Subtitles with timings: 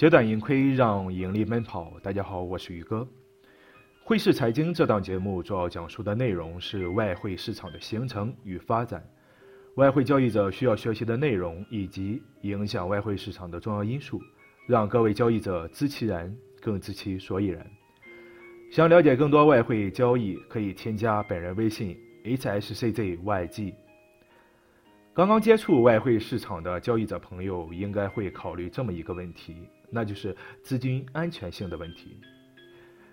[0.00, 1.92] 截短盈亏，让盈利奔跑。
[2.02, 3.06] 大家好，我是宇哥。
[4.02, 9.04] 汇市财经这档节目主要讲述的内容是外汇市场的形成与发展，
[9.74, 14.18] 外汇交易者需要学习的内容以及影响外汇市场的重要因素，
[14.66, 17.70] 让各位交易者知其然，更知其所以然。
[18.70, 21.94] 想了解更多外汇交易，可以添加本人微信
[22.24, 23.18] hsczyg。
[25.12, 29.68] 刚刚接触外汇市场的交易者朋友，应该会考虑这么一个问题。
[29.90, 32.20] 那就是资金安全性的问题。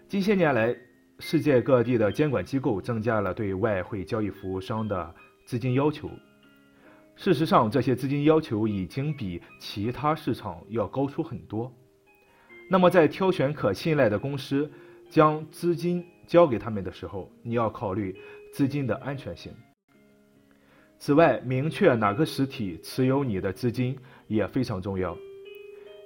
[0.08, 0.76] 近些年来，
[1.18, 6.08] 世界各地的监管机构增加了对外汇交易服务商的资金要求。
[7.16, 11.74] 事实上，这些资金要求已经比其他市场要高出很多。
[12.70, 14.72] 那么，在挑选可信赖的公司
[15.10, 18.16] 将资金交给他们的时候，你要考虑
[18.54, 19.52] 资金的安全性。
[21.00, 23.98] 此外，明确哪个实体持有你的资金
[24.28, 25.16] 也非常重要。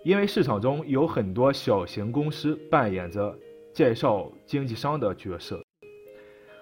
[0.04, 3.38] 因为市场中有很多小型公司扮演着
[3.72, 5.64] 介绍经纪商的角色，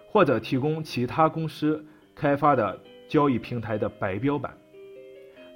[0.07, 4.55] 或者提供其他公司开发的交易平台的白标版。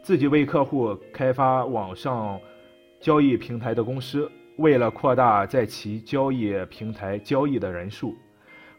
[0.01, 2.39] 自己为客户开发网上
[2.99, 8.15] 交易平台的公司，为了扩大在其交易平台交易的人数，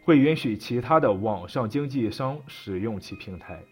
[0.03, 3.63] 会允许其他的网上经纪商使用其平台。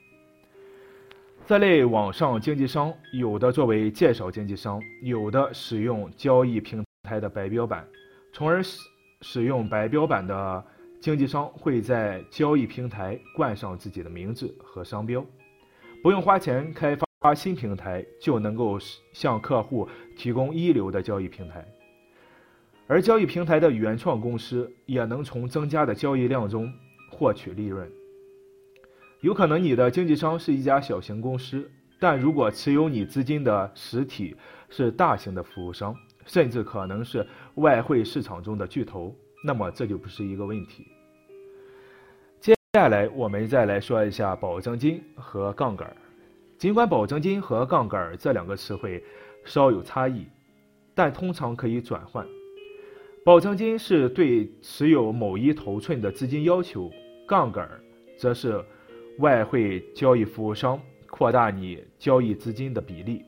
[1.46, 7.86] 这类网上经纪商有的作为介绍经纪商，有的使用交易平台的白标版，
[8.32, 8.80] 从而使
[9.22, 10.66] 使用白标版的
[11.02, 15.24] 经纪商会在交易平台冠上自己的名字和商标，
[16.02, 18.80] 不用花钱开发新平台就能够
[19.12, 19.86] 向客户
[20.16, 21.68] 提供一流的交易平台，
[22.88, 26.72] 而交易平台的原创公司也能从增加的交易量中
[27.12, 27.92] 获取利润。
[29.24, 34.36] 有可能你的经纪商是一家小型公司，但如果持有你资金的实体
[34.70, 40.86] 是大型的服务商，甚至可能是外汇市场中的巨头，那么这就不是一个问题。
[42.42, 45.96] 接下来我们再来说一下保证金和杠杆。
[46.58, 49.02] 尽管保证金和杠杆这两个词汇
[49.46, 50.28] 稍有差异，
[50.94, 52.28] 但通常可以转换。
[53.24, 56.92] 保证金是对持有某一头寸的资金要求，
[57.26, 57.70] 杠杆
[58.18, 58.62] 则是。
[59.20, 63.24] 外汇交易服务商扩大你交易资金的比例。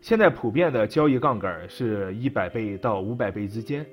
[0.00, 3.84] 现在普遍的交易杠杆是一百倍到五百倍之间，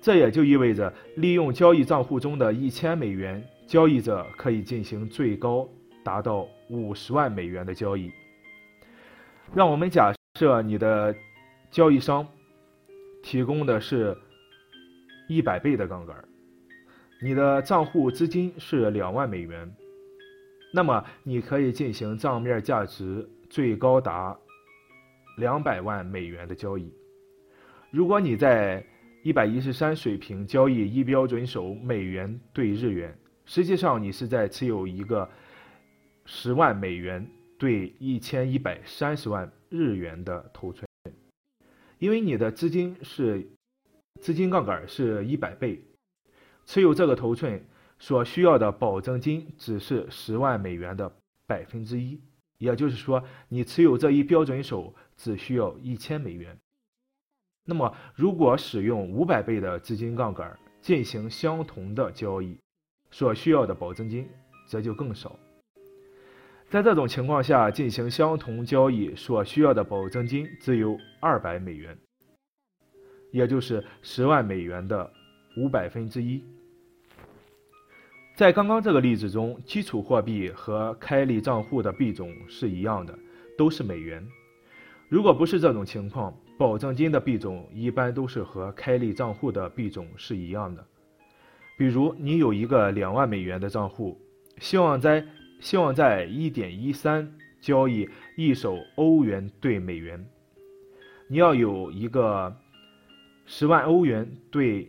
[0.00, 5.68] 这也就意味着利用交易账户中的一千美元，交易者可以进行最高
[6.04, 8.12] 达到五十万美元的交易。
[9.54, 11.14] 让我们假设你的
[11.70, 12.26] 交易商
[13.22, 14.16] 提供的是
[15.28, 16.16] 一百倍的杠杆，
[17.22, 19.74] 你的账户资金是两万美元。
[20.76, 24.36] 那么，你可以进行账面价值最高达
[25.36, 26.92] 两百万美元的交易。
[27.92, 28.84] 如果你在
[29.22, 35.30] 一百一十三水平交易一标准手美元兑日元，实际上你是在持有一个
[36.24, 37.24] 十万美元
[37.56, 40.84] 兑一千一百三十万日元的头寸，
[42.00, 43.46] 因为你的资金是
[44.20, 45.80] 资金杠杆是一百倍，
[46.66, 47.64] 持有这个头寸。
[47.98, 51.10] 所需要的保证金只是十万美元的
[51.46, 52.20] 百分之一，
[52.58, 56.58] 也就是说，你持有这一标准手只需要一千美元。
[57.64, 62.58] 那么，如果使用五百倍的资金杠杆进行相同的交易，
[63.10, 64.28] 所需要的保证金
[64.66, 65.38] 则就更少。
[66.68, 71.96] 在这种情况下进行相同交易所需要的保证金只有二百美元，
[73.30, 75.10] 也就是十万美元的
[75.56, 76.44] 五百分之一。
[78.34, 83.16] 在刚刚这个例子中，基础货币和开立账户的币种是一样的，
[83.56, 84.26] 都是美元。
[85.08, 90.84] 如果不是这种情况，保证金的币种一般都是和开立账户的币种是一样的。
[91.78, 94.20] 比如，你有一个两万美元的账户，
[94.58, 95.24] 希望在
[95.60, 100.24] 希望在一点一三交易一手欧元兑美元，
[101.28, 102.52] 你要有一个
[103.46, 104.88] 十万欧元兑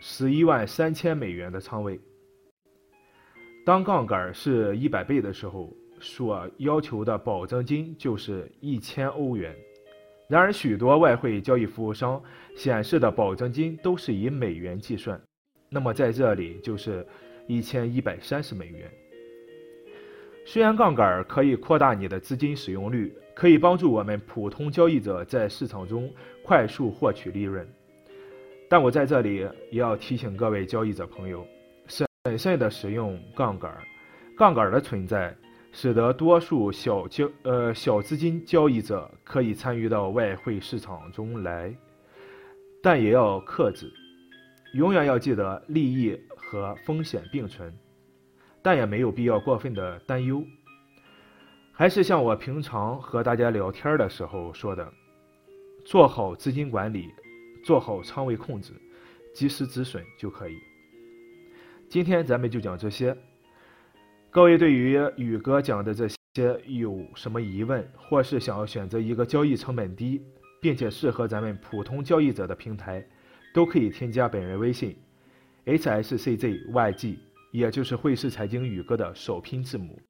[0.00, 2.00] 十一万三千美元的仓位。
[3.64, 9.56] 当杠杆是一百倍的时候，所要求的保证金就是一千欧元。
[10.28, 12.22] 然而，许多外汇交易服务商
[12.54, 15.18] 显示的保证金都是以美元计算，
[15.70, 17.06] 那么在这里就是
[17.46, 18.90] 一千一百三十美元。
[20.44, 26.12] 虽然杠杆可以扩大你的资金使用率，可以帮助我们普通交易者在市场中
[26.42, 27.66] 快速获取利润，
[28.68, 29.36] 但我在这里
[29.70, 31.46] 也要提醒各位交易者朋友。
[32.26, 33.70] 谨慎的使用杠杆，
[34.34, 35.36] 杠杆的存在
[35.72, 41.76] 使得多数小交呃小资金交易者可以参与到外汇市场中来，
[42.82, 43.92] 但也要克制，
[44.72, 47.70] 永远要记得利益和风险并存，
[48.62, 50.42] 但也没有必要过分的担忧。
[51.72, 54.90] 还是像我平常和大家聊天的时候说的，
[55.84, 57.10] 做好资金管理，
[57.62, 58.72] 做好仓位控制，
[59.34, 60.54] 及时止损就可以。
[61.88, 63.16] 今天咱们就讲这些。
[64.30, 66.16] 各位对于宇哥讲的这些
[66.66, 70.20] 有什么疑问，或是想要选择一个交易成本低，
[70.60, 73.06] 并且适合咱们普通交易者的平台，
[73.54, 74.96] 都可以添加本人微信
[75.66, 77.16] hsczyg，
[77.52, 80.00] 也就是汇市财经宇哥的首拼字母。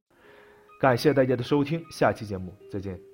[0.81, 3.13] 感谢大家的收听，下期节目再见。